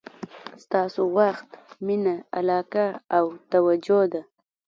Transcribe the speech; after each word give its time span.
ستاسو 0.63 1.01
وخت، 1.17 1.49
مینه، 1.85 2.15
علاقه 2.39 2.87
او 3.17 3.25
توجه 3.51 4.01
ده. 4.13 4.21